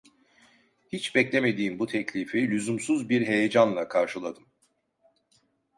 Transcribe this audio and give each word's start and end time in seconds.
Hiç 0.89 1.15
beklemediğim 1.15 1.79
bu 1.79 1.87
teklifi 1.87 2.49
lüzumsuz 2.49 3.09
bir 3.09 3.27
heyecanla 3.27 3.87
karşıladım. 3.87 4.45